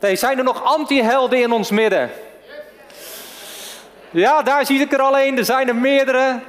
[0.00, 2.10] Zijn er nog anti-helden in ons midden?
[4.10, 5.38] Ja, daar zie ik er alleen.
[5.38, 6.40] Er zijn er meerdere.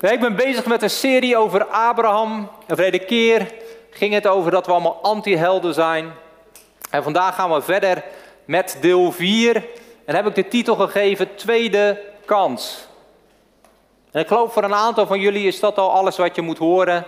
[0.00, 2.50] ik ben bezig met een serie over Abraham.
[2.66, 3.52] En vrede keer
[3.90, 6.12] ging het over dat we allemaal anti-helden zijn.
[6.90, 8.04] En vandaag gaan we verder
[8.44, 9.64] met deel 4.
[10.04, 12.86] En heb ik de titel gegeven Tweede Kans.
[14.10, 16.58] En ik geloof voor een aantal van jullie is dat al alles wat je moet
[16.58, 17.04] horen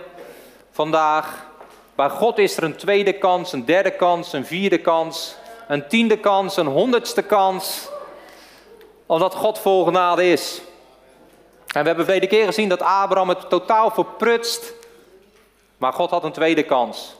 [0.71, 1.45] vandaag.
[1.95, 5.35] Bij God is er een tweede kans, een derde kans, een vierde kans,
[5.67, 7.89] een tiende kans, een honderdste kans.
[9.05, 10.61] Omdat God vol genade is.
[11.67, 14.73] En we hebben verleden keer gezien dat Abraham het totaal verprutst.
[15.77, 17.15] Maar God had een tweede kans.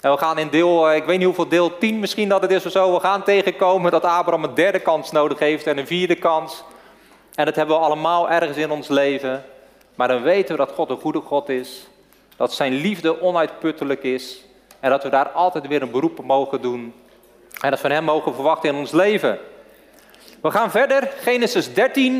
[0.00, 2.50] En we gaan in deel, eh, ik weet niet hoeveel deel 10 misschien dat het
[2.50, 2.92] is of zo.
[2.92, 6.64] We gaan tegenkomen dat Abraham een derde kans nodig heeft en een vierde kans.
[7.34, 9.44] En dat hebben we allemaal ergens in ons leven.
[9.94, 11.86] Maar dan weten we dat God een goede God is.
[12.36, 14.44] Dat zijn liefde onuitputtelijk is.
[14.80, 16.94] En dat we daar altijd weer een beroep op mogen doen.
[17.60, 19.38] En dat van Hem mogen verwachten in ons leven.
[20.42, 22.18] We gaan verder, Genesis 13.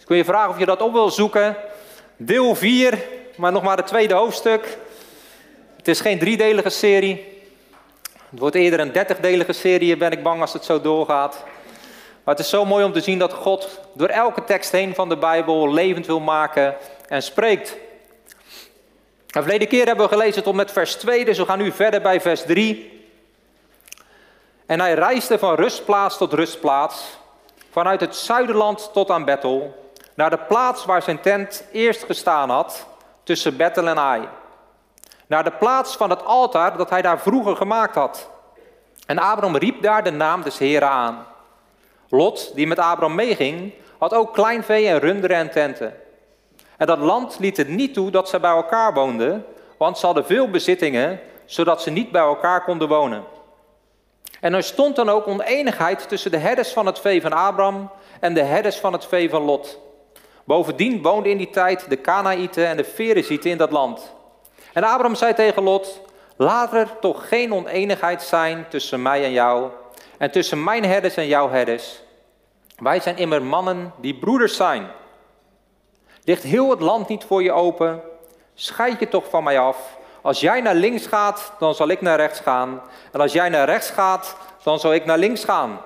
[0.00, 1.56] Ik wil je vragen of je dat op wil zoeken.
[2.16, 2.98] Deel 4,
[3.36, 4.78] maar nog maar het tweede hoofdstuk.
[5.76, 7.24] Het is geen driedelige serie.
[8.30, 11.44] Het wordt eerder een dertigdelige serie, ben ik bang als het zo doorgaat.
[12.24, 15.08] Maar het is zo mooi om te zien dat God door elke tekst heen van
[15.08, 16.76] de Bijbel levend wil maken
[17.08, 17.76] en spreekt.
[19.26, 22.00] De verleden keer hebben we gelezen tot met vers 2, dus we gaan nu verder
[22.00, 22.99] bij vers 3.
[24.70, 27.18] En hij reisde van rustplaats tot rustplaats,
[27.70, 29.74] vanuit het zuiderland tot aan Bethel,
[30.14, 32.86] naar de plaats waar zijn tent eerst gestaan had,
[33.22, 34.28] tussen Bethel en Ai.
[35.26, 38.30] Naar de plaats van het altaar dat hij daar vroeger gemaakt had.
[39.06, 41.26] En Abram riep daar de naam des Heren aan.
[42.08, 45.94] Lot, die met Abram meeging, had ook kleinvee en runderen en tenten.
[46.76, 49.44] En dat land liet het niet toe dat ze bij elkaar woonden,
[49.76, 53.38] want ze hadden veel bezittingen, zodat ze niet bij elkaar konden wonen.
[54.40, 58.34] En er stond dan ook oneenigheid tussen de herders van het vee van Abram en
[58.34, 59.78] de herders van het vee van Lot.
[60.44, 64.14] Bovendien woonden in die tijd de Kanaïten en de Ferezieten in dat land.
[64.72, 66.00] En Abram zei tegen Lot,
[66.36, 69.70] laat er toch geen oneenigheid zijn tussen mij en jou
[70.18, 72.02] en tussen mijn herders en jouw herders.
[72.76, 74.88] Wij zijn immer mannen die broeders zijn.
[76.24, 78.02] Ligt heel het land niet voor je open?
[78.54, 79.98] Scheid je toch van mij af.
[80.22, 82.82] Als jij naar links gaat, dan zal ik naar rechts gaan.
[83.12, 85.80] En als jij naar rechts gaat, dan zal ik naar links gaan.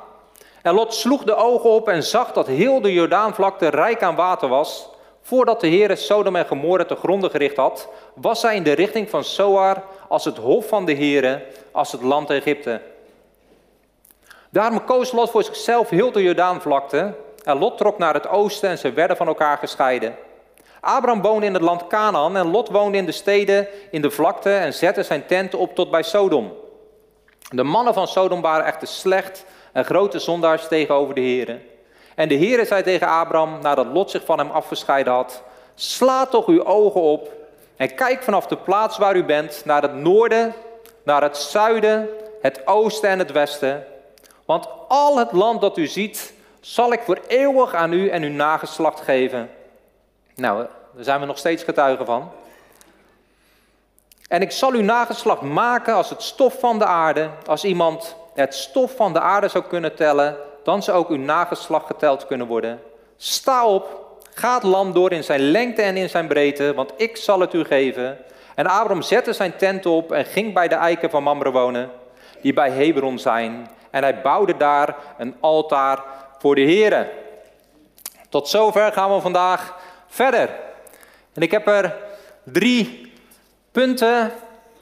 [0.62, 4.49] En Lot sloeg de ogen op en zag dat heel de Jordaanvlakte rijk aan water
[4.49, 4.89] was.
[5.23, 9.11] Voordat de Heer Sodom en Gomorra te gronden gericht had, was hij in de richting
[9.11, 11.43] van Soar als het hof van de Heere,
[11.73, 12.81] als het land Egypte.
[14.50, 17.15] Daarom koos Lot voor zichzelf heel de Jordaanvlakte.
[17.44, 20.17] En Lot trok naar het oosten en ze werden van elkaar gescheiden.
[20.84, 24.50] Abraham woonde in het land Canaan en Lot woonde in de steden in de vlakte
[24.50, 26.53] en zette zijn tenten op tot bij Sodom.
[27.50, 31.62] De mannen van Sodom waren echter slecht en grote zondaars tegenover de Heeren.
[32.15, 35.43] En de Heere zei tegen Abraham, nadat Lot zich van hem afgescheiden had,
[35.75, 37.33] sla toch uw ogen op
[37.77, 40.55] en kijk vanaf de plaats waar u bent naar het noorden,
[41.03, 42.09] naar het zuiden,
[42.41, 43.84] het oosten en het westen.
[44.44, 48.33] Want al het land dat u ziet, zal ik voor eeuwig aan u en uw
[48.33, 49.50] nageslacht geven.
[50.34, 52.31] Nou, daar zijn we nog steeds getuigen van.
[54.28, 57.31] En ik zal uw nageslacht maken als het stof van de aarde.
[57.47, 61.87] Als iemand het stof van de aarde zou kunnen tellen, dan zou ook uw nageslacht
[61.87, 62.81] geteld kunnen worden.
[63.17, 67.17] Sta op, ga het land door in zijn lengte en in zijn breedte, want ik
[67.17, 68.19] zal het u geven.
[68.55, 71.91] En Abraham zette zijn tent op en ging bij de eiken van Mamre wonen,
[72.41, 73.71] die bij Hebron zijn.
[73.91, 76.05] En hij bouwde daar een altaar
[76.39, 77.11] voor de Here.
[78.28, 79.75] Tot zover gaan we vandaag
[80.15, 80.49] verder.
[81.33, 81.97] En ik heb er
[82.45, 83.13] drie
[83.73, 84.33] punten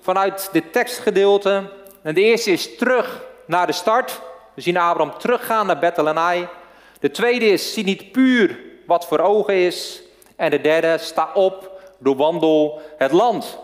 [0.00, 1.70] vanuit dit tekstgedeelte.
[2.02, 4.20] En de eerste is terug naar de start.
[4.54, 6.48] We zien Abraham teruggaan naar Ai.
[7.00, 10.02] De tweede is, zie niet puur wat voor ogen is.
[10.36, 13.58] En de derde, sta op, doorwandel het land.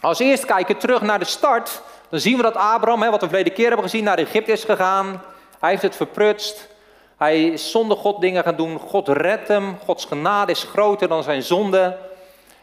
[0.00, 3.26] Als eerst kijken terug naar de start, dan zien we dat Abraham, wat we de
[3.26, 5.22] verleden keer hebben gezien, naar Egypte is gegaan.
[5.60, 6.68] Hij heeft het verprutst.
[7.18, 8.78] Hij is zonder God dingen gaan doen.
[8.78, 9.78] God redt hem.
[9.84, 11.96] Gods genade is groter dan zijn zonde.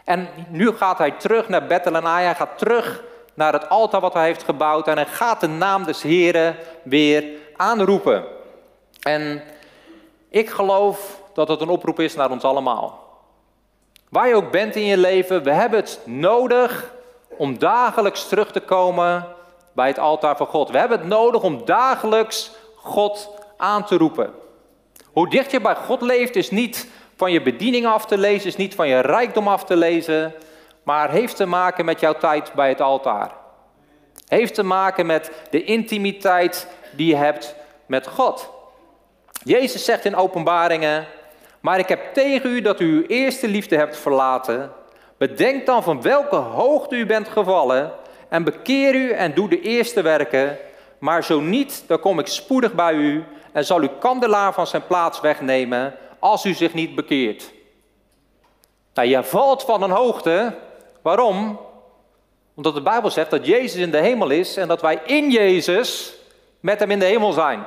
[0.04, 2.26] En nu gaat hij terug naar Ai.
[2.26, 3.04] Hij gaat terug
[3.34, 7.24] naar het altaar wat hij heeft gebouwd en hij gaat de naam des Heren weer
[7.56, 8.24] aanroepen.
[9.02, 9.44] En
[10.30, 13.04] ik geloof dat het een oproep is naar ons allemaal.
[14.10, 16.92] Waar je ook bent in je leven, we hebben het nodig
[17.38, 19.28] om dagelijks terug te komen
[19.74, 20.70] bij het altaar van God.
[20.70, 24.34] We hebben het nodig om dagelijks God aan te roepen.
[25.16, 28.56] Hoe dicht je bij God leeft is niet van je bediening af te lezen, is
[28.56, 30.34] niet van je rijkdom af te lezen,
[30.84, 33.32] maar heeft te maken met jouw tijd bij het altaar.
[34.28, 38.50] Heeft te maken met de intimiteit die je hebt met God.
[39.44, 41.06] Jezus zegt in openbaringen,
[41.60, 44.72] maar ik heb tegen u dat u uw eerste liefde hebt verlaten.
[45.18, 47.92] Bedenk dan van welke hoogte u bent gevallen
[48.30, 50.58] en bekeer u en doe de eerste werken.
[51.00, 54.88] Maar zo niet, dan kom ik spoedig bij u en zal uw kandelaar van zijn
[54.88, 57.54] plaats wegnemen als u zich niet bekeert.
[58.94, 60.54] Nou, je valt van een hoogte.
[61.02, 61.60] Waarom?
[62.56, 66.14] Omdat de Bijbel zegt dat Jezus in de hemel is en dat wij in Jezus
[66.60, 67.66] met hem in de hemel zijn.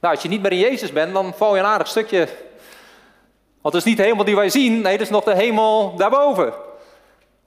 [0.00, 2.28] Nou, als je niet meer in Jezus bent, dan val je een aardig stukje.
[3.60, 5.94] Want het is niet de hemel die wij zien, nee, het is nog de hemel
[5.96, 6.54] daarboven.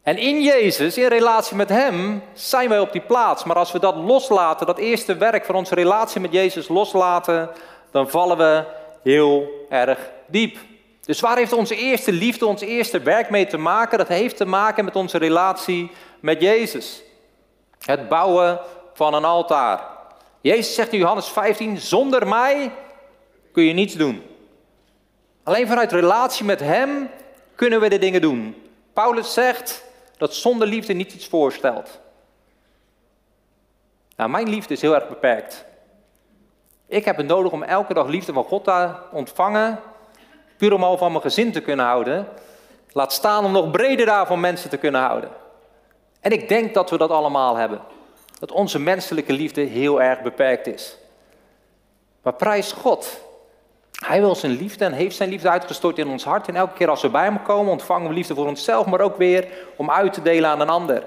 [0.07, 3.43] En in Jezus, in relatie met Hem, zijn wij op die plaats.
[3.43, 7.49] Maar als we dat loslaten, dat eerste werk van onze relatie met Jezus loslaten,
[7.91, 8.63] dan vallen we
[9.03, 10.57] heel erg diep.
[11.01, 13.97] Dus waar heeft onze eerste liefde, ons eerste werk mee te maken?
[13.97, 17.03] Dat heeft te maken met onze relatie met Jezus.
[17.79, 18.59] Het bouwen
[18.93, 19.81] van een altaar.
[20.41, 22.71] Jezus zegt in Johannes 15, zonder mij
[23.51, 24.23] kun je niets doen.
[25.43, 27.09] Alleen vanuit relatie met Hem
[27.55, 28.55] kunnen we de dingen doen.
[28.93, 29.85] Paulus zegt
[30.17, 31.99] dat zonder liefde niet iets voorstelt.
[34.15, 35.65] Nou, mijn liefde is heel erg beperkt.
[36.87, 39.79] Ik heb het nodig om elke dag liefde van God te ontvangen
[40.57, 42.27] Puur om al van mijn gezin te kunnen houden.
[42.91, 45.29] Laat staan om nog breder daarvan mensen te kunnen houden.
[46.19, 47.81] En ik denk dat we dat allemaal hebben.
[48.39, 50.97] Dat onze menselijke liefde heel erg beperkt is.
[52.21, 53.25] Maar prijs God.
[54.05, 56.47] Hij wil zijn liefde en heeft zijn liefde uitgestort in ons hart.
[56.47, 59.17] En elke keer als we bij hem komen, ontvangen we liefde voor onszelf, maar ook
[59.17, 61.03] weer om uit te delen aan een ander.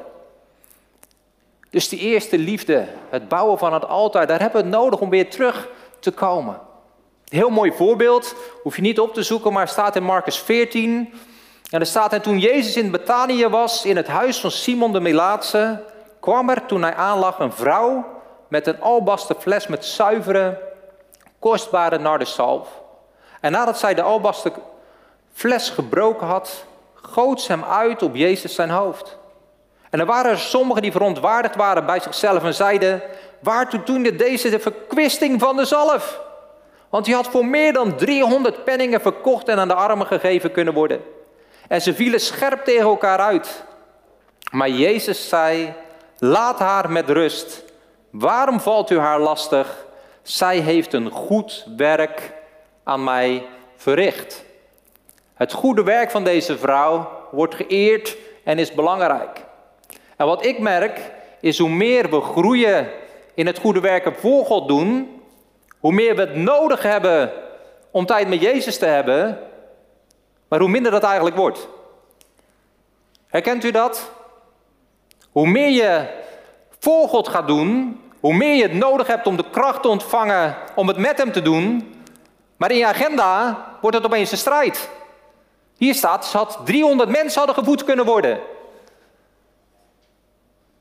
[1.71, 5.11] Dus die eerste liefde, het bouwen van het altaar, daar hebben we het nodig om
[5.11, 6.61] weer terug te komen.
[7.29, 11.15] Heel mooi voorbeeld, hoef je niet op te zoeken, maar staat in Marcus 14.
[11.71, 15.01] En er staat, en toen Jezus in Betanië was, in het huis van Simon de
[15.01, 15.85] Melaatse,
[16.21, 18.05] kwam er toen hij aanlag een vrouw
[18.49, 20.61] met een albasten fles met zuivere,
[21.39, 22.80] kostbare nardeszalf.
[23.41, 24.53] En nadat zij de albasten
[25.33, 26.65] fles gebroken had,
[26.95, 29.19] goot ze hem uit op Jezus zijn hoofd.
[29.91, 33.03] En er waren er sommigen die verontwaardigd waren bij zichzelf en zeiden,
[33.41, 36.21] waartoe doende deze de verkwisting van de zalf?
[36.89, 40.75] Want die had voor meer dan 300 penningen verkocht en aan de armen gegeven kunnen
[40.75, 41.01] worden.
[41.69, 43.65] En ze vielen scherp tegen elkaar uit.
[44.51, 45.75] Maar Jezus zei:
[46.19, 47.65] Laat haar met rust.
[48.11, 49.87] Waarom valt u haar lastig?
[50.23, 52.33] Zij heeft een goed werk
[52.91, 53.47] aan mij
[53.77, 54.45] verricht.
[55.35, 59.45] Het goede werk van deze vrouw wordt geëerd en is belangrijk.
[60.17, 62.89] En wat ik merk is hoe meer we groeien
[63.35, 65.21] in het goede werken voor God doen,
[65.79, 67.33] hoe meer we het nodig hebben
[67.91, 69.39] om tijd met Jezus te hebben,
[70.49, 71.69] maar hoe minder dat eigenlijk wordt.
[73.27, 74.11] Herkent u dat?
[75.33, 76.07] Hoe meer je
[76.79, 80.57] voor God gaat doen, hoe meer je het nodig hebt om de kracht te ontvangen
[80.75, 81.95] om het met Hem te doen,
[82.61, 84.89] maar in je agenda wordt het opeens een strijd.
[85.77, 88.41] Hier staat, zat 300 mensen hadden gevoed kunnen worden.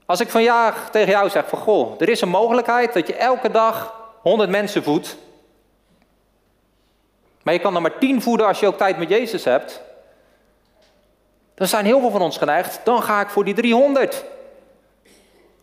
[0.05, 3.51] Als ik vandaag tegen jou zeg van goh, er is een mogelijkheid dat je elke
[3.51, 5.17] dag 100 mensen voedt.
[7.43, 9.81] Maar je kan er maar 10 voeden als je ook tijd met Jezus hebt.
[11.55, 14.25] Dan zijn heel veel van ons geneigd, dan ga ik voor die 300.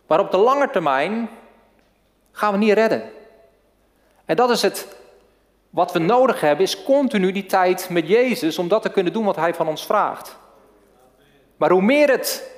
[0.07, 1.29] Maar op de lange termijn
[2.31, 3.11] gaan we niet redden.
[4.25, 4.95] En dat is het
[5.77, 9.25] wat we nodig hebben, is continu die tijd met Jezus om dat te kunnen doen
[9.25, 10.37] wat Hij van ons vraagt.
[11.57, 12.51] Maar hoe meer het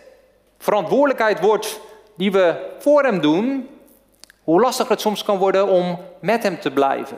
[0.58, 1.80] verantwoordelijkheid wordt
[2.16, 3.70] die we voor Hem doen,
[4.44, 7.18] hoe lastig het soms kan worden om met hem te blijven.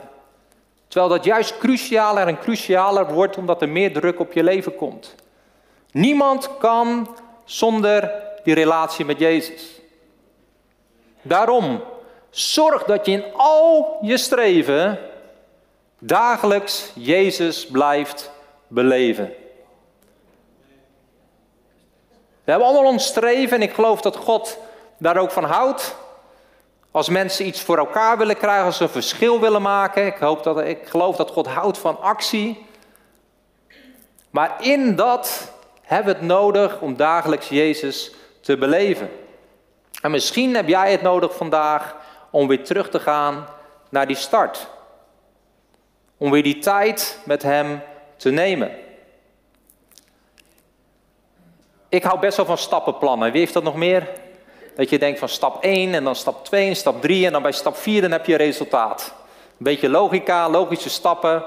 [0.88, 5.14] Terwijl dat juist crucialer en crucialer wordt omdat er meer druk op je leven komt.
[5.90, 8.12] Niemand kan zonder
[8.44, 9.80] die relatie met Jezus.
[11.22, 11.82] Daarom,
[12.30, 15.10] zorg dat je in al je streven
[16.04, 18.30] dagelijks Jezus blijft
[18.66, 19.32] beleven.
[22.44, 24.58] We hebben allemaal ons streven en ik geloof dat God
[24.98, 25.96] daar ook van houdt.
[26.90, 30.06] Als mensen iets voor elkaar willen krijgen, als ze een verschil willen maken.
[30.06, 32.66] Ik, hoop dat, ik geloof dat God houdt van actie.
[34.30, 39.10] Maar in dat hebben we het nodig om dagelijks Jezus te beleven.
[40.00, 41.96] En misschien heb jij het nodig vandaag
[42.30, 43.46] om weer terug te gaan
[43.88, 44.70] naar die start.
[46.22, 47.82] Om weer die tijd met Hem
[48.16, 48.70] te nemen.
[51.88, 53.30] Ik hou best wel van stappenplannen.
[53.30, 54.08] Wie heeft dat nog meer?
[54.76, 57.42] Dat je denkt van stap 1 en dan stap 2 en stap 3 en dan
[57.42, 59.14] bij stap 4 dan heb je resultaat.
[59.58, 61.44] Een beetje logica, logische stappen.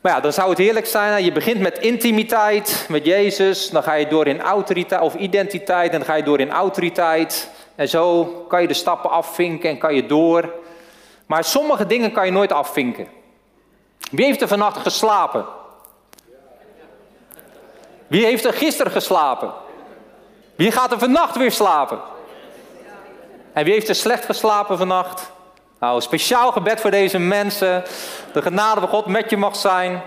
[0.00, 3.94] Maar ja, dan zou het heerlijk zijn, je begint met intimiteit met Jezus, dan ga
[3.94, 8.24] je door in autoriteit of identiteit en dan ga je door in autoriteit En zo
[8.48, 10.57] kan je de stappen afvinken en kan je door.
[11.28, 13.08] Maar sommige dingen kan je nooit afvinken.
[14.10, 15.44] Wie heeft er vannacht geslapen?
[18.06, 19.52] Wie heeft er gisteren geslapen?
[20.54, 22.00] Wie gaat er vannacht weer slapen?
[23.52, 25.30] En wie heeft er slecht geslapen vannacht?
[25.80, 27.84] Nou, speciaal gebed voor deze mensen.
[28.32, 30.02] De genade van God met je mag zijn.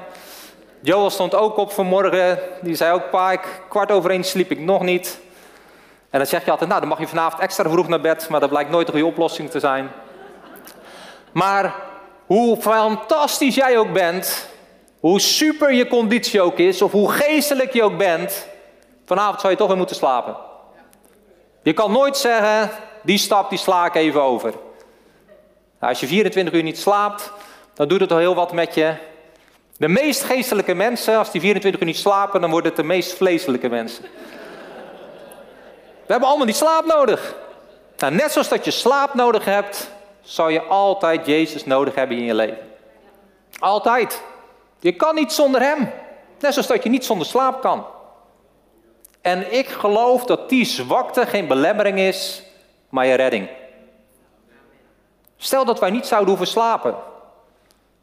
[0.79, 2.39] Joel stond ook op vanmorgen.
[2.61, 3.35] Die zei ook, pa,
[3.69, 5.19] kwart over één sliep ik nog niet.
[6.09, 8.29] En dan zeg je altijd, nou, dan mag je vanavond extra vroeg naar bed.
[8.29, 9.91] Maar dat blijkt nooit een goede oplossing te zijn.
[11.31, 11.75] Maar
[12.25, 14.49] hoe fantastisch jij ook bent,
[14.99, 18.47] hoe super je conditie ook is, of hoe geestelijk je ook bent,
[19.05, 20.35] vanavond zou je toch weer moeten slapen.
[21.63, 22.69] Je kan nooit zeggen,
[23.03, 24.49] die stap die sla ik even over.
[25.79, 27.31] Nou, als je 24 uur niet slaapt,
[27.73, 28.93] dan doet het al heel wat met je.
[29.77, 33.13] De meest geestelijke mensen, als die 24 uur niet slapen, dan worden het de meest
[33.13, 34.03] vleeselijke mensen.
[36.05, 37.35] We hebben allemaal die slaap nodig.
[37.97, 42.23] Nou, net zoals dat je slaap nodig hebt, zou je altijd Jezus nodig hebben in
[42.23, 42.57] je leven.
[43.59, 44.21] Altijd.
[44.79, 45.91] Je kan niet zonder Hem.
[46.39, 47.85] Net zoals dat je niet zonder slaap kan.
[49.21, 52.43] En ik geloof dat die zwakte geen belemmering is,
[52.89, 53.49] maar je redding.
[55.37, 56.95] Stel dat wij niet zouden hoeven slapen.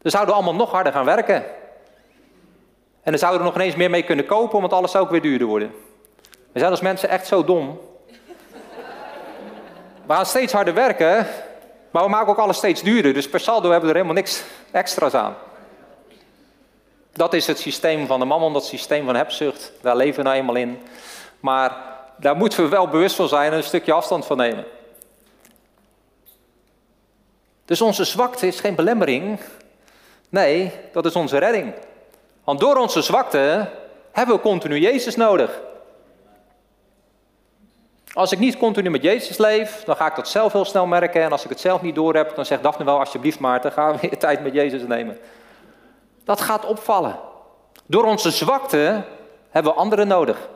[0.01, 1.45] Dan zouden we allemaal nog harder gaan werken.
[3.03, 5.21] En dan zouden we nog ineens meer mee kunnen kopen, want alles zou ook weer
[5.21, 5.71] duurder worden.
[6.51, 7.79] We zijn als mensen echt zo dom.
[10.05, 11.27] We gaan steeds harder werken,
[11.91, 13.13] maar we maken ook alles steeds duurder.
[13.13, 15.35] Dus per saldo hebben we er helemaal niks extra's aan.
[17.11, 19.71] Dat is het systeem van de mammon, dat systeem van hebzucht.
[19.81, 20.79] Daar leven we nou eenmaal in.
[21.39, 21.77] Maar
[22.17, 24.65] daar moeten we wel bewust van zijn en een stukje afstand van nemen.
[27.65, 29.39] Dus onze zwakte is geen belemmering.
[30.29, 31.73] Nee, dat is onze redding.
[32.43, 33.69] Want door onze zwakte
[34.11, 35.59] hebben we continu Jezus nodig.
[38.13, 41.23] Als ik niet continu met Jezus leef, dan ga ik dat zelf heel snel merken.
[41.23, 43.97] En als ik het zelf niet door heb, dan zegt Daphne wel alsjeblieft Maarten, ga
[43.99, 45.17] weer tijd met Jezus nemen.
[46.23, 47.19] Dat gaat opvallen.
[47.85, 49.03] Door onze zwakte
[49.49, 50.49] hebben we anderen nodig.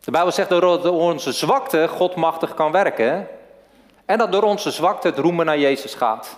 [0.00, 3.28] De Bijbel zegt dat door onze zwakte God machtig kan werken.
[4.04, 6.36] En dat door onze zwakte het roemen naar Jezus gaat.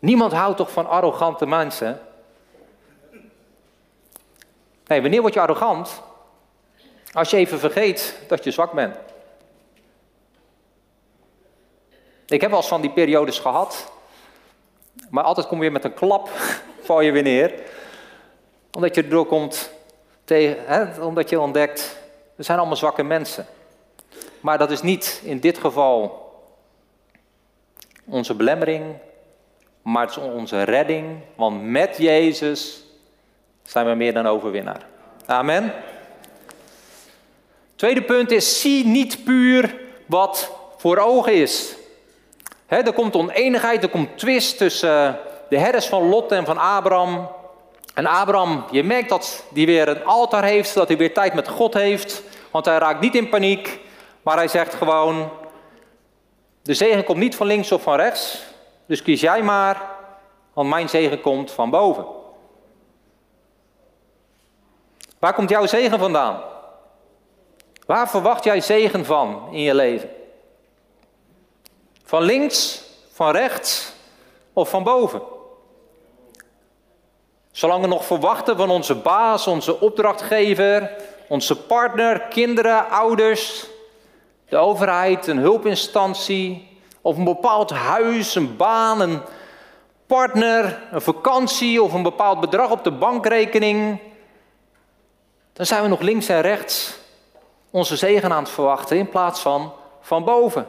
[0.00, 2.00] Niemand houdt toch van arrogante mensen?
[4.86, 6.02] Nee, wanneer word je arrogant?
[7.16, 8.96] Als je even vergeet dat je zwak bent.
[12.26, 13.92] Ik heb wel eens van die periodes gehad.
[15.10, 16.28] Maar altijd kom je weer met een klap,
[16.86, 17.54] val je weer neer.
[18.72, 19.70] Omdat je erdoor komt,
[20.24, 21.98] tegen, hè, omdat je ontdekt,
[22.34, 23.46] we zijn allemaal zwakke mensen.
[24.40, 26.24] Maar dat is niet in dit geval
[28.04, 28.84] onze belemmering,
[29.82, 31.20] maar het is onze redding.
[31.34, 32.84] Want met Jezus
[33.62, 34.86] zijn we meer dan overwinnaar.
[35.26, 35.74] Amen.
[37.76, 41.76] Tweede punt is, zie niet puur wat voor ogen is.
[42.66, 45.14] er komt oneenigheid, er komt twist tussen eh,
[45.48, 47.28] de herders van Lot en van Abraham.
[47.94, 51.48] En Abraham, je merkt dat hij weer een altaar heeft, dat hij weer tijd met
[51.48, 52.22] God heeft.
[52.50, 53.80] Want hij raakt niet in paniek,
[54.22, 55.30] maar hij zegt gewoon,
[56.62, 58.42] de zegen komt niet van links of van rechts,
[58.86, 59.82] dus kies jij maar,
[60.52, 62.06] want mijn zegen komt van boven.
[65.18, 66.40] Waar komt jouw zegen vandaan?
[67.86, 70.10] Waar verwacht jij zegen van in je leven?
[72.04, 73.92] Van links, van rechts
[74.52, 75.22] of van boven?
[77.50, 80.90] Zolang we nog verwachten van onze baas, onze opdrachtgever,
[81.28, 83.66] onze partner, kinderen, ouders,
[84.48, 89.20] de overheid, een hulpinstantie, of een bepaald huis, een baan, een
[90.06, 94.00] partner, een vakantie of een bepaald bedrag op de bankrekening,
[95.52, 96.98] dan zijn we nog links en rechts
[97.76, 100.66] onze zegen aan het verwachten in plaats van van boven.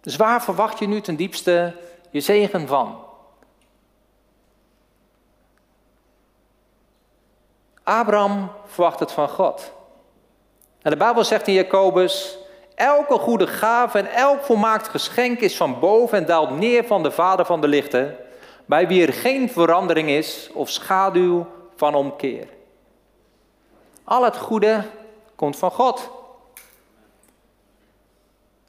[0.00, 1.74] Dus waar verwacht je nu ten diepste
[2.10, 2.98] je zegen van?
[7.82, 9.72] Abraham verwacht het van God.
[10.82, 12.38] En de Bijbel zegt in Jacobus,
[12.74, 17.10] elke goede gave en elk volmaakt geschenk is van boven en daalt neer van de
[17.10, 18.16] Vader van de lichten,
[18.66, 21.46] bij wie er geen verandering is of schaduw
[21.76, 22.48] van omkeer.
[24.04, 24.84] Al het goede
[25.38, 26.10] komt van God.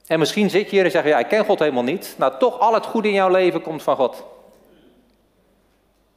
[0.06, 2.14] En misschien zit je hier en zeg je, ja, ik ken God helemaal niet.
[2.18, 4.24] Nou, toch al het goede in jouw leven komt van God.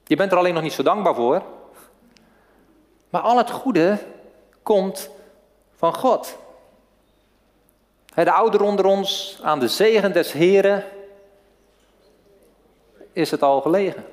[0.06, 1.42] Je bent er alleen nog niet zo dankbaar voor.
[3.10, 3.98] Maar al het goede
[4.64, 5.10] komt
[5.76, 6.38] van God.
[8.14, 10.84] De ouderen onder ons, aan de zegen des Heren,
[13.12, 14.06] is het al gelegen.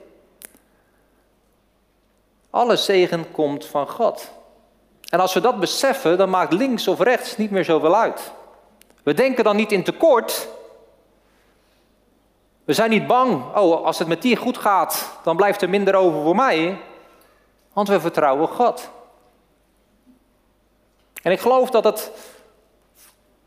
[2.50, 4.30] Alle zegen komt van God.
[5.10, 8.32] En als we dat beseffen, dan maakt links of rechts niet meer zoveel uit.
[9.02, 10.48] We denken dan niet in tekort.
[12.64, 15.94] We zijn niet bang, oh, als het met die goed gaat, dan blijft er minder
[15.94, 16.80] over voor mij.
[17.72, 18.90] Want we vertrouwen God.
[21.22, 22.10] En ik geloof dat het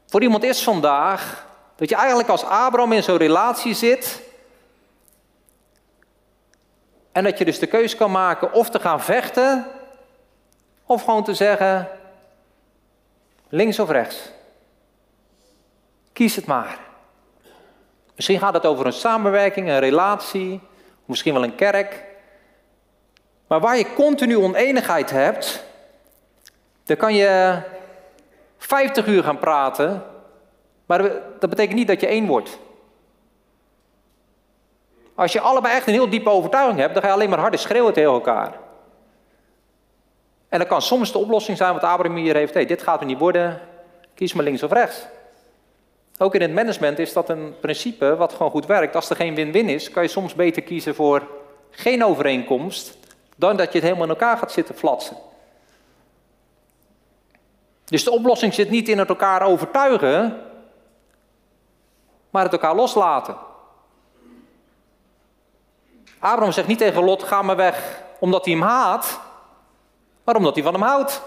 [0.05, 4.21] voor iemand is vandaag dat je eigenlijk als Abraham in zo'n relatie zit.
[7.11, 9.67] En dat je dus de keuze kan maken of te gaan vechten,
[10.85, 11.87] of gewoon te zeggen,
[13.49, 14.31] links of rechts.
[16.13, 16.79] Kies het maar.
[18.15, 20.59] Misschien gaat het over een samenwerking, een relatie,
[21.05, 22.05] misschien wel een kerk.
[23.47, 25.63] Maar waar je continu oneenigheid hebt,
[26.83, 27.61] dan kan je
[28.57, 30.03] 50 uur gaan praten,
[30.85, 31.01] maar
[31.39, 32.59] dat betekent niet dat je één wordt.
[35.15, 37.59] Als je allebei echt een heel diepe overtuiging hebt, dan ga je alleen maar harder
[37.59, 38.53] schreeuwen tegen elkaar.
[40.53, 42.53] En dat kan soms de oplossing zijn wat Abraham hier heeft.
[42.53, 43.61] Hey, dit gaat er niet worden,
[44.15, 45.05] kies maar links of rechts.
[46.17, 48.95] Ook in het management is dat een principe wat gewoon goed werkt.
[48.95, 51.27] Als er geen win-win is, kan je soms beter kiezen voor
[51.69, 52.97] geen overeenkomst,
[53.35, 55.17] dan dat je het helemaal in elkaar gaat zitten flatsen.
[57.85, 60.41] Dus de oplossing zit niet in het elkaar overtuigen,
[62.29, 63.35] maar het elkaar loslaten.
[66.19, 69.19] Abraham zegt niet tegen Lot: ga maar weg omdat hij hem haat,
[70.23, 71.21] maar omdat hij van hem houdt.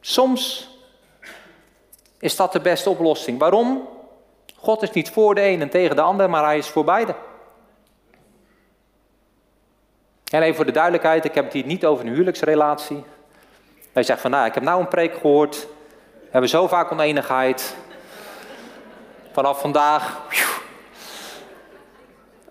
[0.00, 0.68] Soms
[2.18, 3.38] is dat de beste oplossing.
[3.38, 3.88] Waarom?
[4.56, 7.14] God is niet voor de een en tegen de ander, maar hij is voor beide.
[10.30, 13.04] En even voor de duidelijkheid, ik heb het hier niet over een huwelijksrelatie.
[13.92, 15.66] Hij zegt van, nou, ik heb nou een preek gehoord.
[16.20, 17.76] We hebben zo vaak oneenigheid.
[19.32, 20.20] Vanaf vandaag.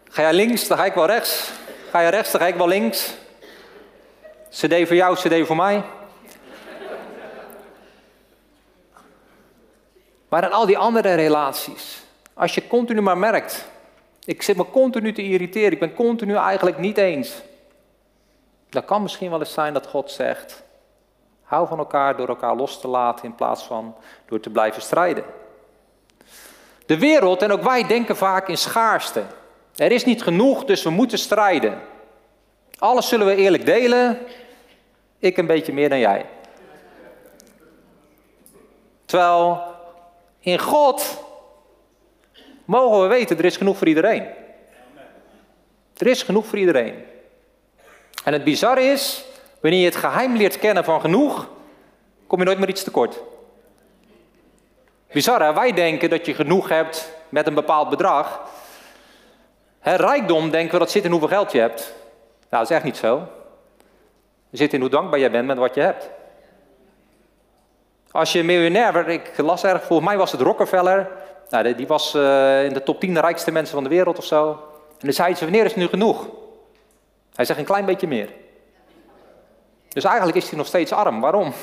[0.09, 1.51] Ga jij links, dan ga ik wel rechts.
[1.95, 3.13] Ga je rechts, dan ga ik wel links.
[4.49, 5.83] CD voor jou, CD voor mij.
[10.29, 12.03] Maar in al die andere relaties,
[12.33, 13.67] als je continu maar merkt,
[14.25, 17.41] ik zit me continu te irriteren, ik ben continu eigenlijk niet eens.
[18.69, 20.63] Dan kan misschien wel eens zijn dat God zegt,
[21.43, 25.23] hou van elkaar door elkaar los te laten in plaats van door te blijven strijden.
[26.85, 29.23] De wereld en ook wij denken vaak in schaarste.
[29.75, 31.81] Er is niet genoeg, dus we moeten strijden.
[32.77, 34.19] Alles zullen we eerlijk delen,
[35.19, 36.25] ik een beetje meer dan jij.
[39.05, 39.61] Terwijl
[40.39, 41.23] in God
[42.65, 44.25] mogen we weten, er is genoeg voor iedereen.
[45.97, 47.03] Er is genoeg voor iedereen.
[48.23, 49.25] En het bizarre is,
[49.61, 51.49] wanneer je het geheim leert kennen van genoeg,
[52.27, 53.21] kom je nooit meer iets tekort.
[55.11, 58.41] Bizarre, wij denken dat je genoeg hebt met een bepaald bedrag.
[59.85, 61.93] He, rijkdom denken we dat zit in hoeveel geld je hebt.
[62.49, 63.27] Nou, dat is echt niet zo.
[64.49, 66.09] Het zit in hoe dankbaar jij bent met wat je hebt.
[68.11, 71.11] Als je miljonair werd, ik las erg, volgens mij was het Rockefeller.
[71.49, 74.49] Nou, die was uh, in de top 10 rijkste mensen van de wereld of zo.
[74.91, 76.27] En dan zei ze, wanneer is het nu genoeg?
[77.35, 78.29] Hij zegt een klein beetje meer.
[79.89, 81.21] Dus eigenlijk is hij nog steeds arm.
[81.21, 81.53] Waarom?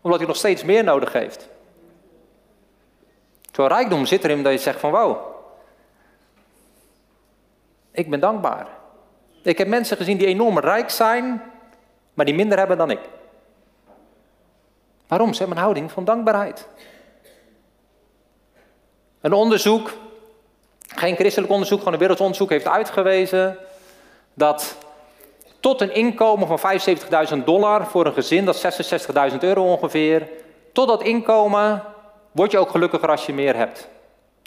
[0.00, 1.48] Omdat hij nog steeds meer nodig heeft.
[3.52, 5.29] Zo'n rijkdom zit erin dat je zegt van wow.
[7.92, 8.66] Ik ben dankbaar.
[9.42, 11.42] Ik heb mensen gezien die enorm rijk zijn,
[12.14, 13.00] maar die minder hebben dan ik.
[15.06, 15.32] Waarom?
[15.32, 16.68] Ze hebben een houding van dankbaarheid.
[19.20, 19.92] Een onderzoek,
[20.86, 23.58] geen christelijk onderzoek, gewoon een wereldonderzoek, heeft uitgewezen
[24.34, 24.76] dat
[25.60, 26.80] tot een inkomen van
[27.38, 30.28] 75.000 dollar voor een gezin, dat is 66.000 euro ongeveer,
[30.72, 31.82] tot dat inkomen
[32.32, 33.88] word je ook gelukkiger als je meer hebt.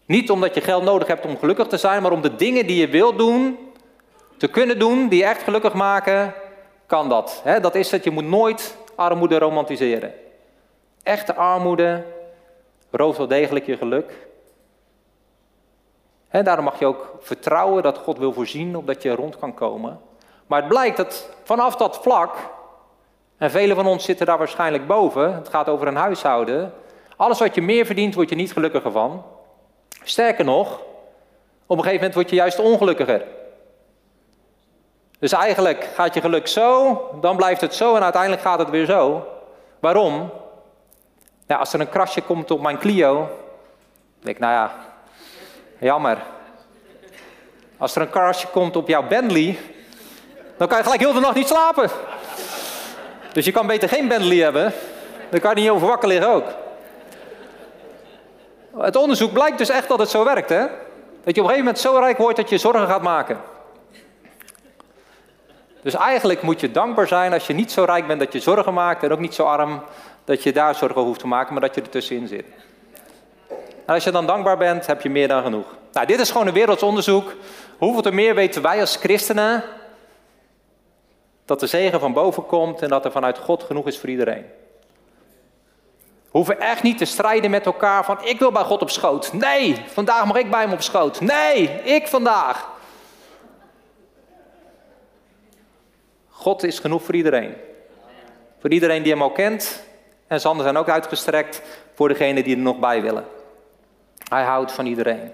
[0.06, 2.80] Niet omdat je geld nodig hebt om gelukkig te zijn, maar om de dingen die
[2.80, 3.58] je wilt doen,
[4.38, 6.34] te kunnen doen, die je echt gelukkig maken,
[6.86, 7.44] kan dat.
[7.62, 10.14] dat is het, je moet nooit armoede romantiseren.
[11.04, 12.04] Echte armoede
[12.92, 14.28] rooft wel degelijk je geluk.
[16.30, 20.00] En daarom mag je ook vertrouwen dat God wil voorzien, opdat je rond kan komen.
[20.48, 22.36] Maar het blijkt dat vanaf dat vlak,
[23.38, 26.74] en velen van ons zitten daar waarschijnlijk boven, het gaat over een huishouden,
[27.16, 29.24] alles wat je meer verdient, word je niet gelukkiger van.
[30.04, 30.80] Sterker nog,
[31.66, 33.22] op een gegeven moment word je juist ongelukkiger.
[35.20, 38.86] Dus eigenlijk gaat je geluk zo, dan blijft het zo en uiteindelijk gaat het weer
[38.86, 39.28] zo.
[39.80, 40.32] Waarom?
[41.48, 43.28] Ja, als er een krasje komt op mijn Clio, dan
[44.20, 44.76] denk ik, nou ja,
[45.78, 46.18] jammer.
[47.78, 49.60] Als er een krasje komt op jouw Bentley,
[50.58, 51.90] dan kan je gelijk heel de nacht niet slapen.
[53.32, 54.74] Dus je kan beter geen Bentley hebben,
[55.30, 56.63] dan kan je niet over wakker liggen ook.
[58.78, 60.66] Het onderzoek blijkt dus echt dat het zo werkt, hè?
[61.24, 63.42] Dat je op een gegeven moment zo rijk wordt dat je zorgen gaat maken.
[65.82, 68.74] Dus eigenlijk moet je dankbaar zijn als je niet zo rijk bent dat je zorgen
[68.74, 69.84] maakt en ook niet zo arm
[70.26, 72.46] dat je daar zorgen hoeft te maken, maar dat je er tussenin zit.
[73.86, 75.66] En als je dan dankbaar bent, heb je meer dan genoeg.
[75.92, 77.34] Nou, dit is gewoon een werelds onderzoek.
[77.78, 79.64] Hoeveel te meer weten wij als christenen
[81.46, 84.46] dat de zegen van boven komt en dat er vanuit God genoeg is voor iedereen.
[86.34, 89.34] Hoeven echt niet te strijden met elkaar van ik wil bij God op schoot.
[89.34, 91.22] Nee, vandaag mag ik bij hem op schoot.
[91.22, 92.70] Nee, ik vandaag.
[96.30, 97.56] God is genoeg voor iedereen.
[98.60, 99.84] Voor iedereen die hem al kent.
[100.28, 101.62] En zijn handen zijn ook uitgestrekt
[101.94, 103.26] voor degenen die er nog bij willen.
[104.30, 105.32] Hij houdt van iedereen.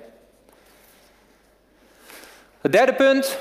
[2.61, 3.37] Het derde punt.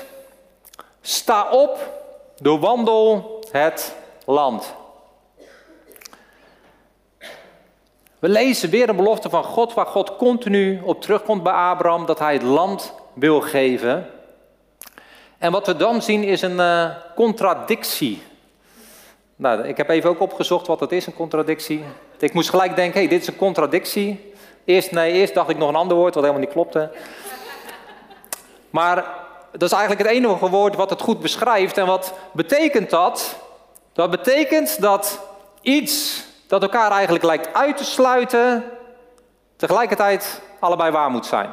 [1.01, 2.01] Sta op,
[2.37, 3.95] doorwandel het
[4.25, 4.77] land.
[8.19, 12.19] We lezen weer een belofte van God waar God continu op terugkomt bij Abraham dat
[12.19, 14.09] hij het land wil geven.
[15.37, 18.21] En wat we dan zien is een uh, contradictie.
[19.35, 21.83] Nou, ik heb even ook opgezocht wat dat is, een contradictie.
[22.19, 24.33] Ik moest gelijk denken, hey, dit is een contradictie.
[24.65, 26.91] Eerst, nee, eerst dacht ik nog een ander woord wat helemaal niet klopte.
[28.69, 28.95] Maar
[29.51, 31.77] dat is eigenlijk het enige woord wat het goed beschrijft.
[31.77, 33.35] En wat betekent dat?
[33.93, 35.19] Dat betekent dat
[35.61, 38.63] iets dat elkaar eigenlijk lijkt uit te sluiten,
[39.55, 41.49] tegelijkertijd allebei waar moet zijn.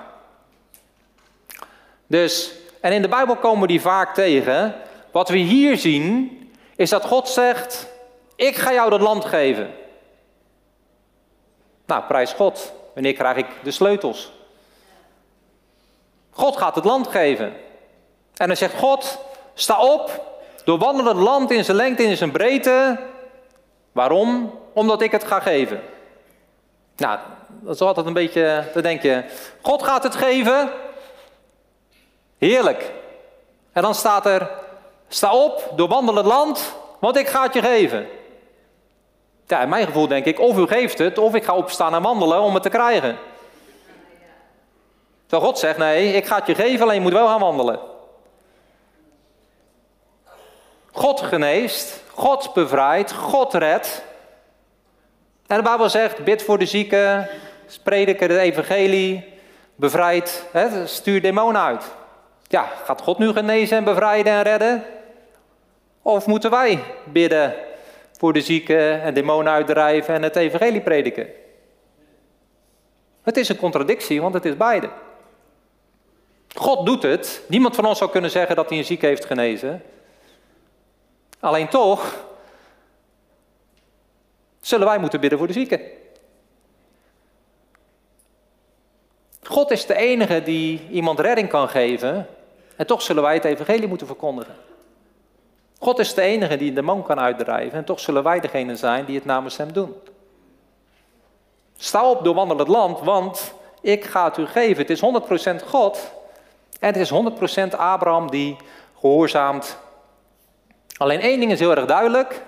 [2.06, 4.74] Dus, en in de Bijbel komen we die vaak tegen.
[5.10, 6.30] Wat we hier zien,
[6.76, 7.86] is dat God zegt:
[8.36, 9.74] Ik ga jou dat land geven.
[11.86, 12.72] Nou, prijs God.
[12.94, 14.32] Wanneer krijg ik de sleutels?
[16.30, 17.52] God gaat het land geven.
[18.36, 19.18] En dan zegt God:
[19.54, 20.22] Sta op,
[20.64, 23.00] doorwandel het land in zijn lengte en in zijn breedte.
[23.92, 24.64] Waarom?
[24.76, 25.80] Omdat ik het ga geven.
[26.96, 29.24] Nou, dat is altijd een beetje te denken.
[29.62, 30.70] God gaat het geven.
[32.38, 32.92] Heerlijk.
[33.72, 34.50] En dan staat er:
[35.08, 38.08] Sta op, doorwandel het land, want ik ga het je geven.
[39.46, 42.02] Ja, in mijn gevoel denk ik, of u geeft het, of ik ga opstaan en
[42.02, 43.18] wandelen om het te krijgen.
[45.26, 47.80] Terwijl God zegt, nee, ik ga het je geven, alleen je moet wel gaan wandelen.
[50.92, 54.05] God geneest, God bevrijdt, God redt.
[55.46, 57.28] En de Bijbel zegt, bid voor de zieken,
[57.82, 59.24] prediken het evangelie,
[59.74, 61.84] bevrijd, hè, stuur demonen uit.
[62.48, 64.84] Ja, gaat God nu genezen en bevrijden en redden?
[66.02, 67.54] Of moeten wij bidden
[68.12, 71.26] voor de zieken en demonen uitdrijven en het evangelie prediken?
[73.22, 74.88] Het is een contradictie, want het is beide.
[76.54, 77.42] God doet het.
[77.48, 79.82] Niemand van ons zou kunnen zeggen dat hij een ziek heeft genezen.
[81.40, 82.24] Alleen toch
[84.66, 85.80] zullen wij moeten bidden voor de zieken.
[89.42, 92.26] God is de enige die iemand redding kan geven.
[92.76, 94.54] En toch zullen wij het evangelie moeten verkondigen.
[95.78, 97.78] God is de enige die de man kan uitdrijven.
[97.78, 99.94] En toch zullen wij degene zijn die het namens hem doen.
[101.76, 104.86] Sta op, doorwandel het land, want ik ga het u geven.
[104.86, 105.00] Het is
[105.62, 106.12] 100% God.
[106.80, 107.12] En het is
[107.74, 108.56] 100% Abraham die
[108.98, 109.78] gehoorzaamt.
[110.96, 112.42] Alleen één ding is heel erg duidelijk.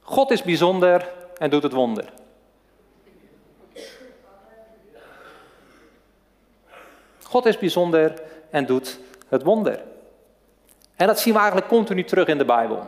[0.00, 2.04] God is bijzonder en doet het wonder.
[7.22, 9.82] God is bijzonder en doet het wonder.
[10.96, 12.86] En dat zien we eigenlijk continu terug in de Bijbel.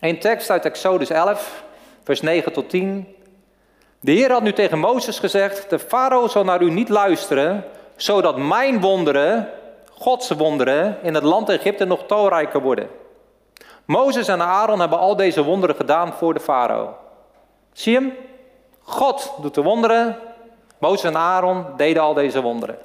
[0.00, 1.64] Een tekst uit Exodus 11,
[2.02, 3.16] vers 9 tot 10.
[4.00, 7.64] De Heer had nu tegen Mozes gezegd: De farao zal naar u niet luisteren,
[7.96, 9.50] zodat mijn wonderen,
[9.90, 12.88] Gods wonderen, in het land Egypte nog talrijker worden.
[13.84, 17.04] Mozes en Aaron hebben al deze wonderen gedaan voor de farao.
[17.76, 18.12] Zie je hem?
[18.82, 20.18] God doet de wonderen.
[20.78, 22.78] Mozes en Aaron deden al deze wonderen.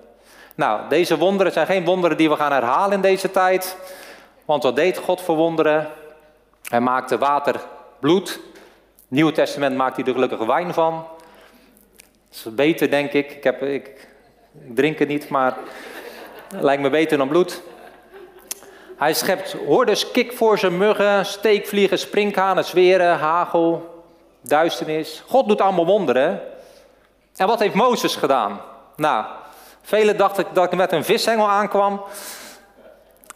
[0.55, 3.77] Nou, deze wonderen zijn geen wonderen die we gaan herhalen in deze tijd.
[4.45, 5.87] Want wat deed God voor wonderen?
[6.63, 7.55] Hij maakte water
[7.99, 8.39] bloed.
[9.07, 11.05] Nieuwe Testament maakt hij er gelukkige wijn van.
[12.29, 13.31] Dat is beter, denk ik.
[13.31, 14.07] Ik, heb, ik,
[14.65, 15.57] ik drink het niet, maar
[16.53, 17.61] het lijkt me beter dan bloed.
[18.97, 23.90] Hij schept hordes kikvorsen, muggen, steekvliegen, sprinkhanen, zweren, hagel,
[24.41, 25.23] duisternis.
[25.27, 26.41] God doet allemaal wonderen.
[27.35, 28.61] En wat heeft Mozes gedaan?
[28.95, 29.25] Nou,
[29.81, 32.01] velen dachten dat ik met een vishengel aankwam.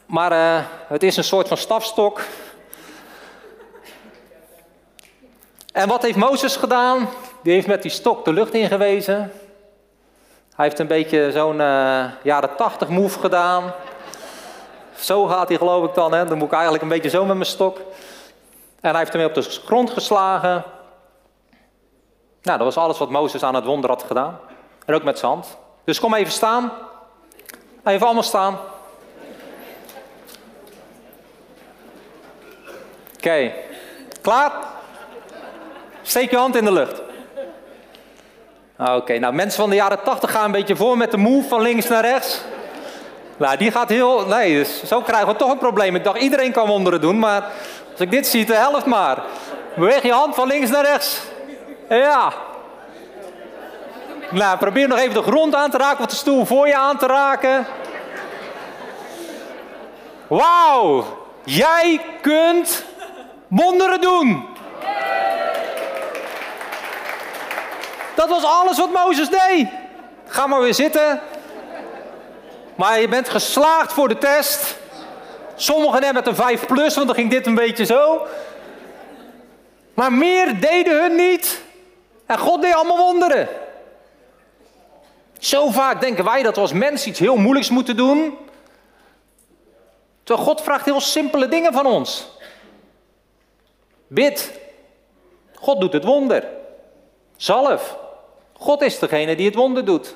[0.06, 2.22] Maar uh, het is een soort van stafstok.
[5.74, 7.10] En wat heeft Mozes gedaan?
[7.44, 9.32] Die heeft met die stok de lucht ingewezen.
[10.56, 13.74] Hij heeft een beetje zo'n uh, jaren tachtig move gedaan.
[14.96, 16.14] Zo gaat hij geloof ik dan.
[16.14, 16.26] Hè?
[16.26, 17.78] Dan moet ik eigenlijk een beetje zo met mijn stok.
[18.82, 20.64] En hij heeft hem op de grond geslagen.
[22.46, 24.40] Nou, dat was alles wat Mozes aan het wonder had gedaan.
[24.86, 25.58] En ook met zijn hand.
[25.84, 26.72] Dus kom even staan.
[27.84, 28.58] Even allemaal staan.
[33.16, 33.52] Oké,
[34.22, 34.52] klaar?
[36.02, 37.02] Steek je hand in de lucht.
[38.78, 41.62] Oké, nou mensen van de jaren 80 gaan een beetje voor met de move van
[41.62, 42.42] links naar rechts.
[43.38, 44.26] Nou, die gaat heel.
[44.26, 45.96] Nee, dus zo krijgen we toch een probleem.
[45.96, 47.44] Ik dacht iedereen kan wonderen doen, maar
[47.92, 49.24] als ik dit zie, de helft maar.
[49.76, 51.22] Beweeg je hand van links naar rechts.
[51.90, 52.34] Ja.
[54.32, 56.98] Nou, probeer nog even de grond aan te raken of de stoel voor je aan
[56.98, 57.66] te raken.
[60.28, 61.06] Wauw,
[61.44, 62.86] jij kunt
[63.48, 64.48] wonderen doen.
[68.16, 69.68] Dat was alles wat Mozes deed.
[70.28, 71.22] Ga maar weer zitten.
[72.76, 74.76] Maar je bent geslaagd voor de test.
[75.56, 78.28] Sommigen hebben met een 5 plus, want dan ging dit een beetje zo.
[79.94, 81.62] Maar meer deden hun niet.
[82.26, 83.48] En God deed allemaal wonderen.
[85.40, 88.38] Zo vaak denken wij dat we als mens iets heel moeilijks moeten doen.
[90.24, 92.28] Terwijl God vraagt heel simpele dingen van ons.
[94.08, 94.60] Bid.
[95.56, 96.48] God doet het wonder.
[97.38, 97.98] Zalf.
[98.54, 100.16] God is degene die het wonder doet.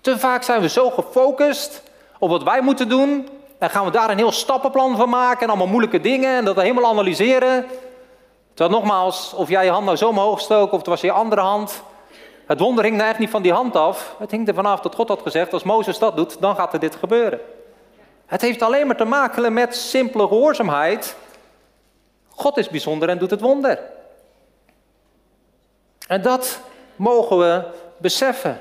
[0.00, 1.82] Te vaak zijn we zo gefocust
[2.18, 3.28] op wat wij moeten doen.
[3.58, 6.56] En gaan we daar een heel stappenplan van maken en allemaal moeilijke dingen en dat
[6.56, 7.66] helemaal analyseren.
[8.62, 11.40] Terwijl nogmaals, of jij je hand nou zo omhoog stook of het was je andere
[11.40, 11.82] hand.
[12.46, 14.14] Het wonder hing nou echt niet van die hand af.
[14.18, 16.78] Het hing er vanaf dat God had gezegd, als Mozes dat doet, dan gaat er
[16.78, 17.40] dit gebeuren.
[18.26, 21.16] Het heeft alleen maar te maken met simpele gehoorzaamheid.
[22.28, 23.78] God is bijzonder en doet het wonder.
[26.06, 26.60] En dat
[26.96, 27.64] mogen we
[27.96, 28.60] beseffen.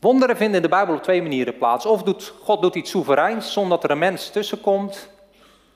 [0.00, 1.86] Wonderen vinden in de Bijbel op twee manieren plaats.
[1.86, 5.08] Of doet, God doet iets soevereins zonder dat er een mens tussenkomt.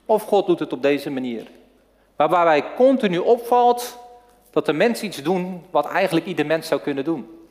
[0.05, 1.57] Of God doet het op deze manier.
[2.19, 3.97] Waarbij wij continu opvalt
[4.51, 7.49] dat de mens iets doen wat eigenlijk ieder mens zou kunnen doen.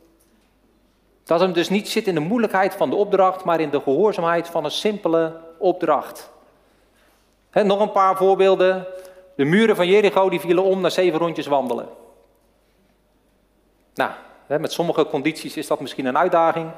[1.23, 4.47] Dat hem dus niet zit in de moeilijkheid van de opdracht, maar in de gehoorzaamheid
[4.47, 6.29] van een simpele opdracht.
[7.51, 8.85] nog een paar voorbeelden.
[9.35, 11.87] De muren van Jericho die vielen om na zeven rondjes wandelen.
[13.93, 14.11] Nou,
[14.47, 16.71] met sommige condities is dat misschien een uitdaging.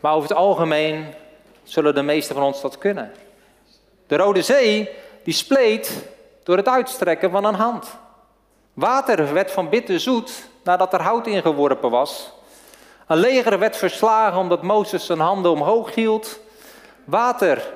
[0.00, 1.06] Maar over het algemeen
[1.62, 3.12] zullen de meesten van ons dat kunnen.
[4.06, 4.90] De Rode Zee,
[5.24, 6.08] die spleet
[6.42, 7.96] door het uitstrekken van een hand.
[8.74, 12.32] Water werd van bitter zoet nadat er hout ingeworpen was.
[13.06, 16.40] Een leger werd verslagen omdat Mozes zijn handen omhoog hield.
[17.04, 17.72] Water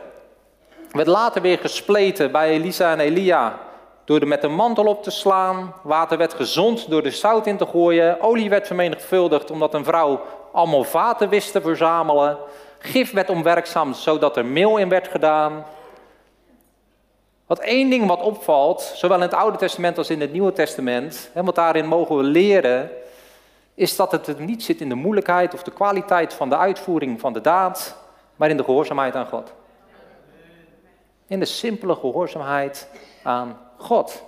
[0.91, 3.59] werd later weer gespleten bij Elisa en Elia
[4.05, 5.75] door er met een mantel op te slaan.
[5.83, 8.21] Water werd gezond door er zout in te gooien.
[8.21, 10.21] Olie werd vermenigvuldigd omdat een vrouw
[10.53, 12.39] allemaal vaten wist te verzamelen.
[12.79, 15.65] Gif werd onwerkzaam zodat er meel in werd gedaan.
[17.49, 21.31] Wat één ding wat opvalt, zowel in het Oude Testament als in het Nieuwe Testament,
[21.35, 22.91] en wat daarin mogen we leren,
[23.75, 27.33] is dat het niet zit in de moeilijkheid of de kwaliteit van de uitvoering van
[27.33, 27.97] de daad,
[28.37, 29.53] maar in de gehoorzaamheid aan God.
[31.27, 32.89] In de simpele gehoorzaamheid
[33.23, 34.23] aan God.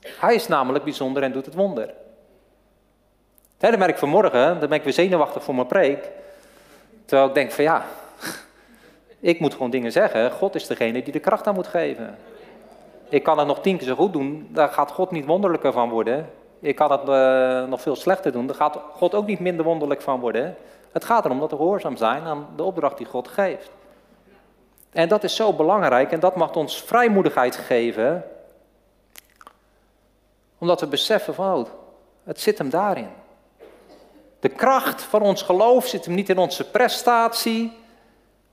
[0.00, 1.94] Hij is namelijk bijzonder en doet het wonder.
[3.58, 6.10] dat merk ik vanmorgen, dan ben ik weer zenuwachtig voor mijn preek.
[7.04, 7.86] Terwijl ik denk van ja,
[9.20, 10.30] ik moet gewoon dingen zeggen.
[10.30, 12.18] God is degene die de kracht aan moet geven.
[13.08, 15.90] Ik kan het nog tien keer zo goed doen, daar gaat God niet wonderlijker van
[15.90, 16.30] worden.
[16.60, 20.02] Ik kan het uh, nog veel slechter doen, daar gaat God ook niet minder wonderlijk
[20.02, 20.56] van worden.
[20.92, 23.70] Het gaat erom dat we gehoorzaam zijn aan de opdracht die God geeft.
[24.90, 28.24] En dat is zo belangrijk en dat mag ons vrijmoedigheid geven
[30.58, 31.68] omdat we beseffen van, oh,
[32.24, 33.08] het zit hem daarin.
[34.40, 37.72] De kracht van ons geloof zit hem niet in onze prestatie,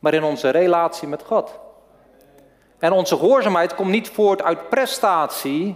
[0.06, 1.60] maar in onze relatie met God.
[2.80, 5.76] En onze gehoorzaamheid komt niet voort uit prestatie,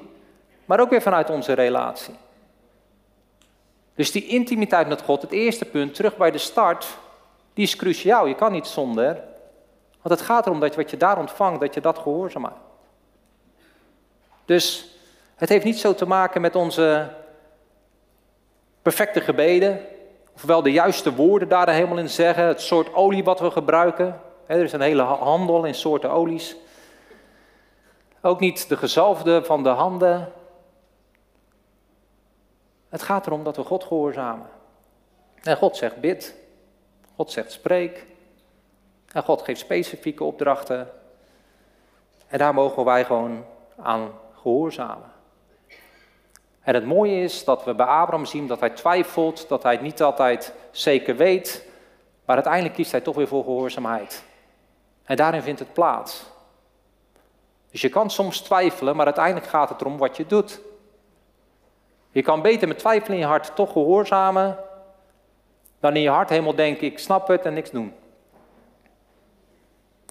[0.65, 2.13] maar ook weer vanuit onze relatie.
[3.95, 6.87] Dus die intimiteit met God, het eerste punt, terug bij de start,
[7.53, 8.25] die is cruciaal.
[8.25, 9.13] Je kan niet zonder.
[10.01, 12.59] Want het gaat erom dat wat je daar ontvangt, dat je dat gehoorzaam maakt.
[14.45, 14.95] Dus
[15.35, 17.09] het heeft niet zo te maken met onze
[18.81, 19.85] perfecte gebeden,
[20.39, 24.21] ofwel de juiste woorden daar helemaal in zeggen, het soort olie wat we gebruiken.
[24.45, 26.56] Er is een hele handel in soorten olies.
[28.21, 30.32] Ook niet de gezalfde van de handen.
[32.89, 34.47] Het gaat erom dat we God gehoorzamen.
[35.41, 36.36] En God zegt bid.
[37.15, 38.06] God zegt spreek.
[39.12, 40.91] En God geeft specifieke opdrachten.
[42.28, 43.45] En daar mogen wij gewoon
[43.78, 45.12] aan gehoorzamen.
[46.62, 49.82] En het mooie is dat we bij Abraham zien dat hij twijfelt, dat hij het
[49.82, 51.65] niet altijd zeker weet,
[52.26, 54.24] maar uiteindelijk kiest hij toch weer voor gehoorzaamheid.
[55.04, 56.26] En daarin vindt het plaats.
[57.72, 60.62] Dus je kan soms twijfelen, maar uiteindelijk gaat het erom wat je doet.
[62.12, 64.58] Je kan beter met twijfel in je hart toch gehoorzamen,
[65.80, 67.93] dan in je hart helemaal denken, ik snap het en niks doen.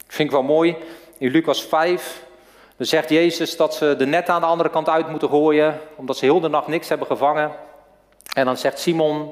[0.07, 0.77] Vind ik wel mooi.
[1.19, 2.27] In Lucas 5
[2.79, 6.17] dan zegt Jezus dat ze de net aan de andere kant uit moeten gooien, omdat
[6.17, 7.51] ze heel de nacht niks hebben gevangen.
[8.33, 9.31] En dan zegt Simon,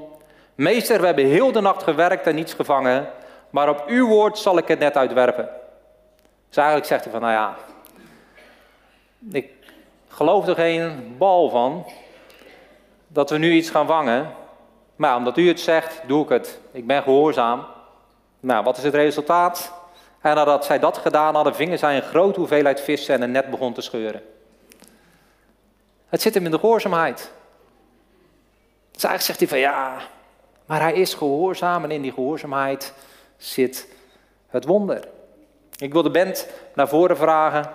[0.55, 3.11] meester, we hebben heel de nacht gewerkt en niets gevangen,
[3.51, 5.49] maar op uw woord zal ik het net uitwerpen.
[6.49, 7.55] Dus eigenlijk zegt hij van, nou ja,
[9.33, 9.51] ik
[10.09, 11.87] geloof er geen bal van
[13.09, 14.33] dat we nu iets gaan vangen,
[14.97, 16.61] maar omdat u het zegt, doe ik het.
[16.73, 17.65] Ik ben gehoorzaam.
[18.41, 19.73] Nou, wat is het resultaat?
[20.27, 23.51] En nadat zij dat gedaan hadden, vingen zij een grote hoeveelheid vissen en een net
[23.51, 24.23] begon te scheuren.
[26.09, 27.31] Het zit hem in de gehoorzaamheid.
[28.91, 29.99] Dus eigenlijk zegt hij van ja,
[30.65, 32.95] maar hij is gehoorzaam en in die gehoorzaamheid
[33.37, 33.89] zit
[34.49, 35.09] het wonder.
[35.77, 37.71] Ik wil de band naar voren vragen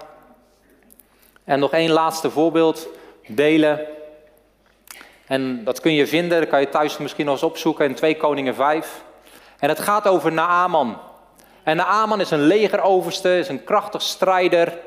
[1.44, 2.88] en nog één laatste voorbeeld
[3.28, 3.88] delen.
[5.26, 8.18] En dat kun je vinden, dat kan je thuis misschien nog eens opzoeken in 2
[8.18, 9.04] Koningen 5.
[9.60, 11.10] En het gaat over Naaman.
[11.64, 14.78] En Naaman is een legeroverste, is een krachtig strijder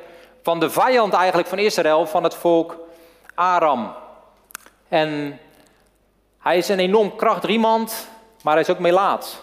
[0.42, 2.76] van de vijand eigenlijk van Israël, van het volk
[3.34, 3.94] Aram.
[4.88, 5.40] En
[6.38, 8.08] hij is een enorm krachtig iemand,
[8.42, 9.42] maar hij is ook melaat.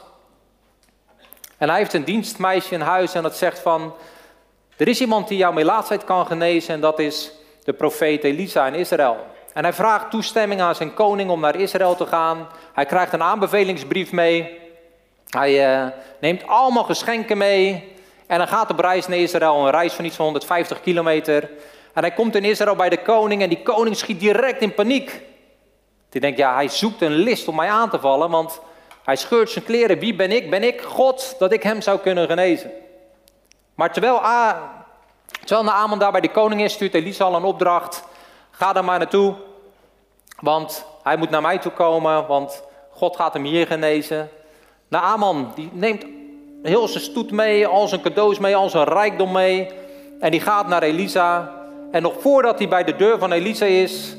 [1.58, 3.94] En hij heeft een dienstmeisje in huis en dat zegt van,
[4.78, 7.32] er is iemand die jouw melaatsheid kan genezen en dat is
[7.64, 9.18] de profeet Elisa in Israël.
[9.54, 12.48] En hij vraagt toestemming aan zijn koning om naar Israël te gaan.
[12.74, 14.61] Hij krijgt een aanbevelingsbrief mee.
[15.32, 15.88] Hij uh,
[16.20, 17.94] neemt allemaal geschenken mee.
[18.28, 21.50] En dan gaat op reis naar Israël, een reis van iets van 150 kilometer.
[21.94, 25.22] En hij komt in Israël bij de koning en die koning schiet direct in paniek.
[26.10, 28.60] Die denkt, ja, hij zoekt een list om mij aan te vallen, want
[29.04, 30.00] hij scheurt zijn kleren.
[30.00, 30.50] Wie ben ik?
[30.50, 32.72] Ben ik God dat ik hem zou kunnen genezen?
[33.76, 34.72] Maar terwijl, A,
[35.46, 38.04] terwijl daar bij de koning is, stuurt Elisa al een opdracht.
[38.52, 39.36] Ga daar maar naartoe,
[40.40, 44.30] want hij moet naar mij toe komen, want God gaat hem hier genezen.
[44.92, 46.06] Naaman, die neemt
[46.64, 49.70] heel zijn stoet mee, al zijn cadeaus mee, al zijn rijkdom mee.
[50.20, 51.52] En die gaat naar Elisa.
[51.92, 54.18] En nog voordat hij bij de deur van Elisa is,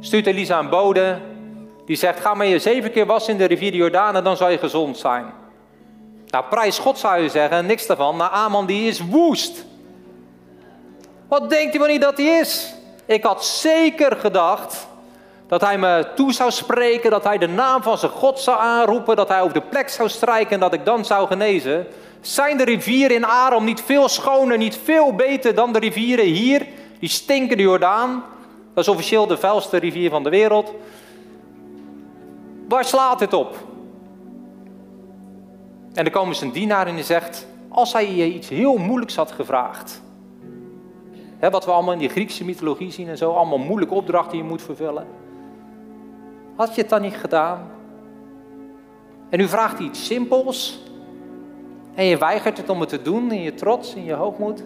[0.00, 1.18] stuurt Elisa een bode.
[1.86, 4.36] Die zegt, ga maar je zeven keer wassen in de rivier de Jordaan en dan
[4.36, 5.24] zal je gezond zijn.
[6.26, 8.16] Nou, prijs God zou je zeggen, niks daarvan.
[8.16, 9.64] Naaman die is woest.
[11.28, 12.74] Wat denkt hij wel niet dat hij is?
[13.06, 14.88] Ik had zeker gedacht
[15.50, 19.16] dat hij me toe zou spreken, dat hij de naam van zijn God zou aanroepen,
[19.16, 21.86] dat hij over de plek zou strijken en dat ik dan zou genezen.
[22.20, 26.66] Zijn de rivieren in Aram niet veel schoner, niet veel beter dan de rivieren hier?
[26.98, 28.24] Die stinken de Jordaan.
[28.74, 30.72] Dat is officieel de vuilste rivier van de wereld.
[32.68, 33.56] Waar slaat dit op?
[35.94, 39.32] En dan komen zijn dienaar en die zegt, als hij je iets heel moeilijks had
[39.32, 40.02] gevraagd.
[41.38, 44.42] Hè, wat we allemaal in die Griekse mythologie zien en zo, allemaal moeilijke opdrachten die
[44.42, 45.06] je moet vervullen.
[46.60, 47.70] Had je het dan niet gedaan?
[49.28, 50.80] En nu vraagt iets simpels.
[51.94, 54.62] En je weigert het om het te doen in je trots, in je hoogmoed.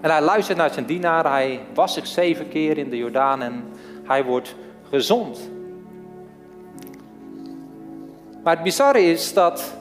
[0.00, 1.30] En hij luistert naar zijn dienaar.
[1.30, 3.64] Hij was zich zeven keer in de Jordaan en
[4.04, 4.54] hij wordt
[4.90, 5.50] gezond.
[8.42, 9.74] Maar het bizarre is dat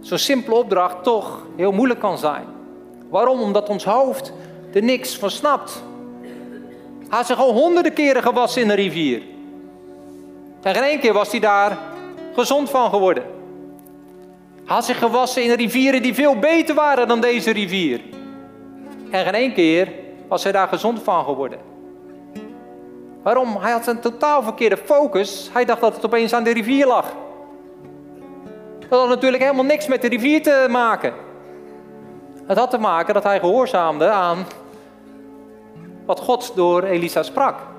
[0.00, 2.46] zo'n simpele opdracht toch heel moeilijk kan zijn.
[3.08, 3.40] Waarom?
[3.40, 4.32] Omdat ons hoofd
[4.74, 5.82] er niks van snapt.
[6.98, 9.34] Hij had zich al honderden keren gewassen in de rivier.
[10.66, 11.78] En geen keer was hij daar
[12.34, 13.22] gezond van geworden.
[14.64, 18.00] Hij had zich gewassen in rivieren die veel beter waren dan deze rivier.
[19.10, 19.92] En geen één keer
[20.28, 21.58] was hij daar gezond van geworden.
[23.22, 23.56] Waarom?
[23.56, 25.50] Hij had een totaal verkeerde focus.
[25.52, 27.12] Hij dacht dat het opeens aan de rivier lag.
[28.88, 31.12] Dat had natuurlijk helemaal niks met de rivier te maken.
[32.46, 34.46] Het had te maken dat hij gehoorzaamde aan
[36.06, 37.74] wat God door Elisa sprak.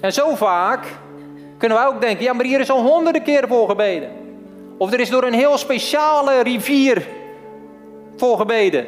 [0.00, 0.86] En zo vaak
[1.58, 4.10] kunnen wij ook denken, ja maar hier is al honderden keren voor gebeden.
[4.78, 7.06] Of er is door een heel speciale rivier
[8.16, 8.86] voor gebeden.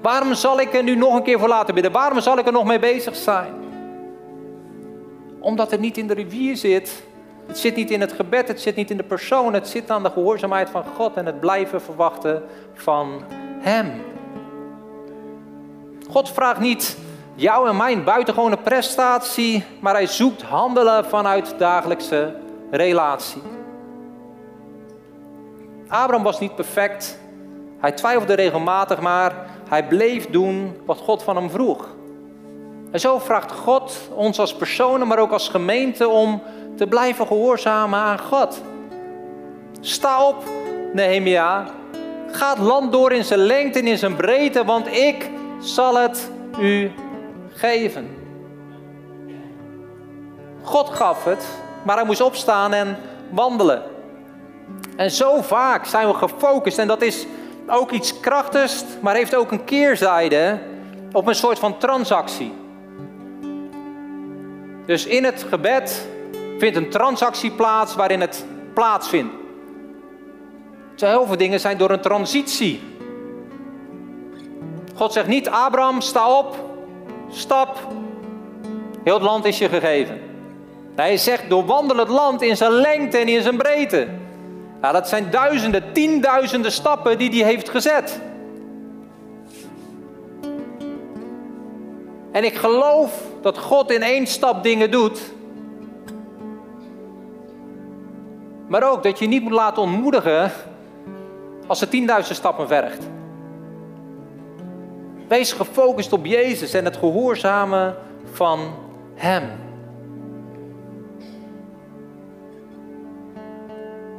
[0.00, 1.92] Waarom zal ik er nu nog een keer voor laten bidden?
[1.92, 3.54] Waarom zal ik er nog mee bezig zijn?
[5.40, 7.02] Omdat het niet in de rivier zit.
[7.46, 9.54] Het zit niet in het gebed, het zit niet in de persoon.
[9.54, 12.42] Het zit aan de gehoorzaamheid van God en het blijven verwachten
[12.74, 13.22] van
[13.58, 14.02] Hem.
[16.10, 16.96] God vraagt niet
[17.38, 22.34] jou en mijn buitengewone prestatie, maar hij zoekt handelen vanuit dagelijkse
[22.70, 23.42] relatie.
[25.88, 27.18] Abraham was niet perfect.
[27.78, 29.32] Hij twijfelde regelmatig, maar
[29.68, 31.88] hij bleef doen wat God van hem vroeg.
[32.90, 36.42] En zo vraagt God ons als personen, maar ook als gemeente om
[36.76, 38.62] te blijven gehoorzamen aan God.
[39.80, 40.44] Sta op,
[40.92, 41.66] Nehemia.
[42.30, 45.30] Ga het land door in zijn lengte en in zijn breedte, want ik
[45.60, 46.30] zal het
[46.60, 46.92] u
[47.58, 48.08] geven.
[50.62, 51.44] God gaf het,
[51.82, 52.96] maar hij moest opstaan en
[53.30, 53.82] wandelen.
[54.96, 57.26] En zo vaak zijn we gefocust, en dat is
[57.66, 60.58] ook iets krachtigs, maar heeft ook een keerzijde
[61.12, 62.52] op een soort van transactie.
[64.86, 66.08] Dus in het gebed
[66.58, 69.32] vindt een transactie plaats waarin het plaatsvindt.
[70.94, 72.82] Zo heel veel dingen zijn door een transitie.
[74.94, 76.67] God zegt niet, Abraham, sta op,
[77.30, 77.78] stap,
[79.04, 80.20] heel het land is je gegeven.
[80.94, 84.06] Hij zegt, doorwandel het land in zijn lengte en in zijn breedte.
[84.80, 88.20] Nou, dat zijn duizenden, tienduizenden stappen die hij heeft gezet.
[92.32, 95.20] En ik geloof dat God in één stap dingen doet.
[98.66, 100.52] Maar ook dat je niet moet laten ontmoedigen
[101.66, 103.06] als het tienduizend stappen vergt.
[105.28, 107.96] Wees gefocust op Jezus en het gehoorzamen
[108.32, 108.74] van
[109.14, 109.50] Hem.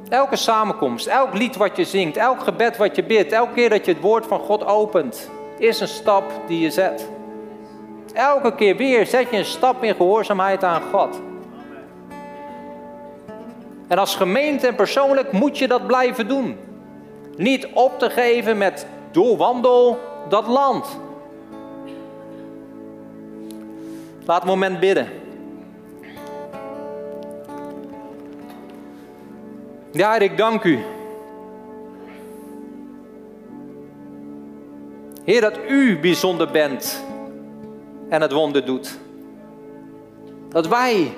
[0.09, 3.85] Elke samenkomst, elk lied wat je zingt, elk gebed wat je bidt, elke keer dat
[3.85, 7.09] je het woord van God opent, is een stap die je zet.
[8.13, 11.19] Elke keer weer zet je een stap in gehoorzaamheid aan God.
[13.87, 16.57] En als gemeente en persoonlijk moet je dat blijven doen.
[17.35, 19.99] Niet op te geven met doorwandel
[20.29, 20.99] dat land.
[24.25, 25.07] Laat het moment bidden.
[29.91, 30.79] Ja, ik dank u.
[35.23, 37.03] Heer, dat u bijzonder bent
[38.09, 38.97] en het wonder doet.
[40.49, 41.13] Dat wij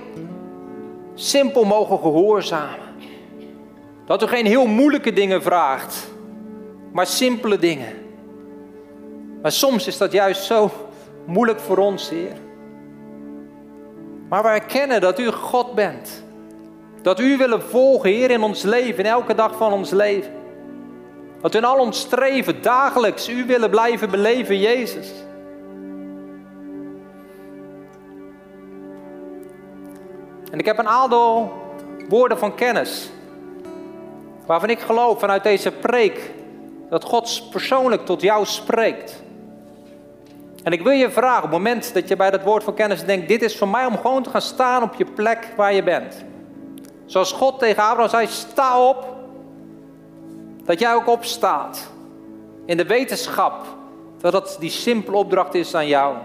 [1.14, 2.90] simpel mogen gehoorzamen.
[4.06, 6.12] Dat u geen heel moeilijke dingen vraagt,
[6.92, 8.01] maar simpele dingen.
[9.42, 10.72] Maar soms is dat juist zo
[11.26, 12.34] moeilijk voor ons, Heer.
[14.30, 16.24] Maar wij erkennen dat u God bent.
[17.02, 20.32] Dat u willen volgen, Heer, in ons leven, in elke dag van ons leven.
[21.42, 25.12] Dat we in al ons streven dagelijks u willen blijven beleven, Jezus.
[30.52, 31.52] En ik heb een aantal
[32.10, 33.10] woorden van kennis.
[34.46, 36.32] Waarvan ik geloof vanuit deze preek
[36.90, 39.24] dat God persoonlijk tot jou spreekt.
[40.64, 43.06] En ik wil je vragen, op het moment dat je bij dat woord van kennis
[43.06, 45.84] denkt, dit is voor mij om gewoon te gaan staan op je plek waar je
[45.84, 46.26] bent.
[47.06, 49.16] Zoals God tegen Abraham zei, sta op.
[50.66, 51.90] Dat jij ook opstaat.
[52.66, 53.66] In de wetenschap
[54.20, 56.16] dat dat die simpele opdracht is aan jou.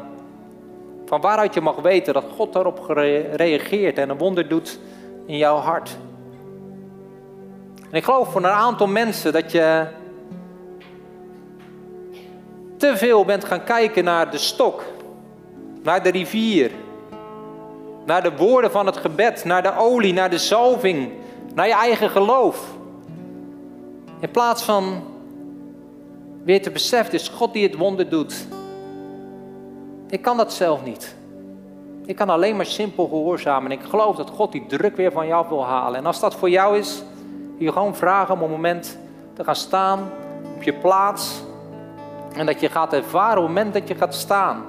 [1.07, 2.85] Van waaruit je mag weten dat God daarop
[3.33, 4.79] reageert en een wonder doet
[5.27, 5.97] in jouw hart.
[7.91, 9.87] En ik geloof voor een aantal mensen dat je
[12.77, 14.83] te veel bent gaan kijken naar de stok,
[15.83, 16.71] naar de rivier,
[18.05, 21.11] naar de woorden van het gebed, naar de olie, naar de zalving,
[21.55, 22.75] naar je eigen geloof.
[24.21, 25.05] In plaats van
[26.45, 28.47] weer te beseffen, is God die het wonder doet.
[30.09, 31.17] Ik kan dat zelf niet.
[32.07, 33.71] Ik kan alleen maar simpel gehoorzamen.
[33.71, 35.99] En ik geloof dat God die druk weer van jou wil halen.
[35.99, 37.03] En als dat voor jou is,
[37.59, 38.99] je gewoon vragen om een moment
[39.35, 40.11] te gaan staan
[40.57, 41.43] op je plaats.
[42.37, 44.65] En dat je gaat ervaren op het moment dat je gaat staan.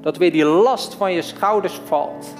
[0.00, 2.34] Dat weer die last van je schouders valt.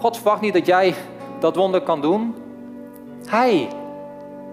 [0.00, 0.94] God verwacht niet dat jij
[1.40, 2.34] dat wonder kan doen.
[3.26, 3.68] Hij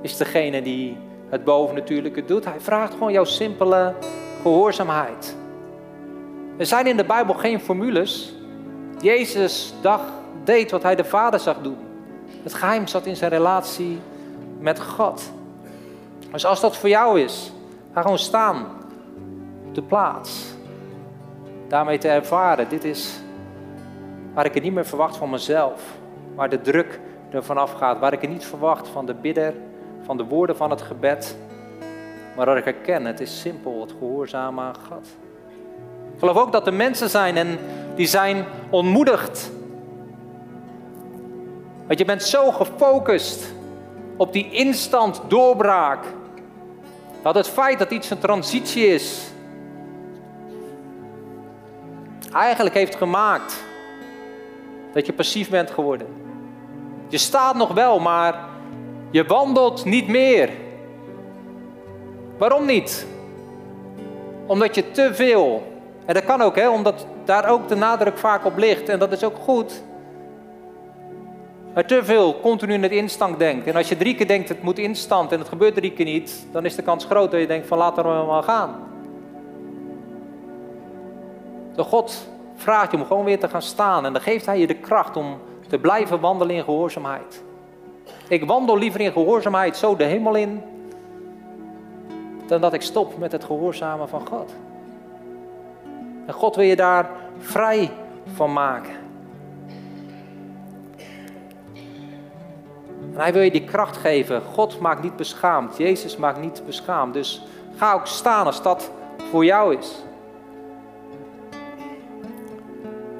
[0.01, 0.97] is degene die
[1.29, 2.45] het bovennatuurlijke doet.
[2.45, 3.93] Hij vraagt gewoon jouw simpele
[4.41, 5.35] gehoorzaamheid.
[6.57, 8.33] Er zijn in de Bijbel geen formules.
[9.01, 9.73] Jezus
[10.43, 11.77] deed wat hij de Vader zag doen.
[12.43, 13.99] Het geheim zat in zijn relatie
[14.59, 15.31] met God.
[16.31, 17.51] Dus als dat voor jou is,
[17.95, 18.65] ga gewoon staan
[19.67, 20.53] op de plaats.
[21.67, 23.19] Daarmee te ervaren, dit is
[24.33, 25.81] waar ik het niet meer verwacht van mezelf.
[26.35, 27.99] Waar de druk er vanaf gaat.
[27.99, 29.53] Waar ik het niet verwacht van de bidder,
[30.01, 31.37] van de woorden van het gebed.
[32.35, 35.07] Maar dat ik herken, het is simpel, het gehoorzamen aan God.
[36.13, 37.57] Ik geloof ook dat er mensen zijn en
[37.95, 39.51] die zijn ontmoedigd.
[41.87, 43.53] Want je bent zo gefocust
[44.17, 46.05] op die instant doorbraak.
[47.25, 49.21] Dat het feit dat iets een transitie is,
[52.31, 53.63] eigenlijk heeft gemaakt
[54.93, 56.07] dat je passief bent geworden.
[57.07, 58.35] Je staat nog wel, maar
[59.11, 60.49] je wandelt niet meer.
[62.37, 63.07] Waarom niet?
[64.45, 65.63] Omdat je te veel
[66.05, 68.89] en dat kan ook, hè, omdat daar ook de nadruk vaak op ligt.
[68.89, 69.83] En dat is ook goed.
[71.75, 73.67] Maar te veel continu in het instant denkt.
[73.67, 76.47] En als je drie keer denkt het moet instant en het gebeurt drie keer niet,
[76.51, 78.75] dan is de kans groot dat je denkt van laten we maar gaan.
[81.75, 84.67] De God vraagt je om gewoon weer te gaan staan en dan geeft hij je
[84.67, 87.43] de kracht om te blijven wandelen in gehoorzaamheid.
[88.27, 90.61] Ik wandel liever in gehoorzaamheid zo de hemel in,
[92.47, 94.53] dan dat ik stop met het gehoorzamen van God.
[96.25, 97.91] En God wil je daar vrij
[98.33, 99.04] van maken.
[103.15, 104.41] En hij wil je die kracht geven.
[104.53, 105.77] God maakt niet beschaamd.
[105.77, 107.13] Jezus maakt niet beschaamd.
[107.13, 107.41] Dus
[107.77, 108.91] ga ook staan als dat
[109.29, 109.91] voor jou is.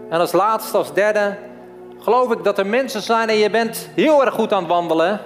[0.10, 1.38] En als laatste, als derde,
[2.00, 5.22] geloof ik dat er mensen zijn en je bent heel erg goed aan het wandelen.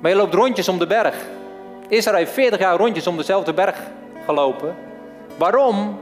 [0.00, 1.16] Maar je loopt rondjes om de berg.
[1.88, 3.78] Israël heeft 40 jaar rondjes om dezelfde berg
[4.26, 4.74] gelopen.
[5.36, 5.98] Waarom?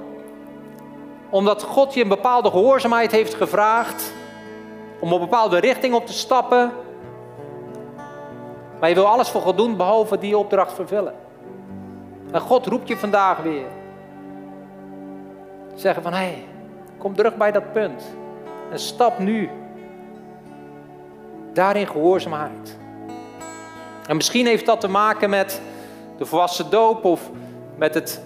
[1.31, 4.13] Omdat God je een bepaalde gehoorzaamheid heeft gevraagd
[5.01, 6.73] om een bepaalde richting op te stappen.
[8.83, 11.15] Maar je wil alles voor God doen behalve die opdracht vervullen.
[12.33, 13.67] En God roept je vandaag weer.
[15.75, 16.45] Zeggen van hé, hey,
[16.99, 18.05] kom terug bij dat punt.
[18.71, 19.51] En stap nu.
[21.53, 22.79] Daarin gehoorzaamheid.
[24.07, 25.61] En misschien heeft dat te maken met
[26.19, 27.31] de volwassen doop of
[27.77, 28.21] met het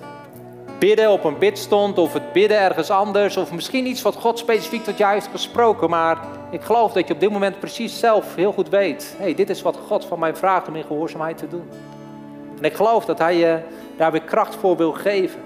[0.78, 4.84] bidden op een bidstond of het bidden ergens anders of misschien iets wat God specifiek
[4.84, 5.90] tot jou heeft gesproken.
[5.90, 6.18] Maar
[6.50, 9.14] ik geloof dat je op dit moment precies zelf heel goed weet.
[9.18, 11.68] hey, dit is wat God van mij vraagt om in gehoorzaamheid te doen.
[12.58, 13.58] En ik geloof dat Hij je
[13.96, 15.40] daar weer kracht voor wil geven.